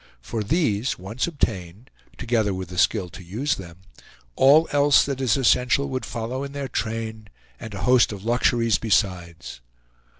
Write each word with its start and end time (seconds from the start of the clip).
For 0.23 0.43
these 0.43 0.97
once 0.97 1.27
obtained, 1.27 1.91
together 2.17 2.55
with 2.55 2.69
the 2.69 2.79
skill 2.79 3.07
to 3.09 3.23
use 3.23 3.53
them, 3.53 3.81
all 4.35 4.67
else 4.71 5.05
that 5.05 5.21
is 5.21 5.37
essential 5.37 5.89
would 5.89 6.07
follow 6.07 6.43
in 6.43 6.53
their 6.53 6.67
train, 6.67 7.27
and 7.59 7.71
a 7.75 7.81
host 7.83 8.11
of 8.11 8.25
luxuries 8.25 8.79
besides. 8.79 9.61